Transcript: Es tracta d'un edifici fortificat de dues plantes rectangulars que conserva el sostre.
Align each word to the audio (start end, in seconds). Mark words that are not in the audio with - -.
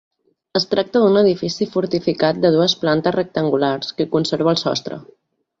Es 0.59 0.63
tracta 0.71 1.01
d'un 1.03 1.19
edifici 1.21 1.67
fortificat 1.75 2.41
de 2.47 2.53
dues 2.57 2.77
plantes 2.85 3.15
rectangulars 3.19 3.95
que 4.01 4.11
conserva 4.17 4.55
el 4.57 4.63
sostre. 4.67 5.03